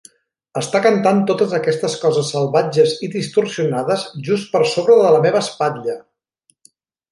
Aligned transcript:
Està 0.59 0.79
cantant 0.85 1.19
totes 1.31 1.53
aquestes 1.57 1.97
coses 2.05 2.31
salvatges 2.37 2.95
i 3.07 3.11
distorsionades 3.17 4.07
just 4.31 4.51
per 4.57 4.65
sobre 4.75 4.99
de 5.05 5.15
la 5.19 5.23
meva 5.29 5.45
espatlla! 5.49 5.97